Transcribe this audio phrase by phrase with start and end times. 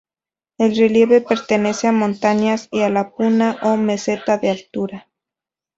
[0.57, 5.07] El relieve pertenece a montañas y a la puna o meseta de altura.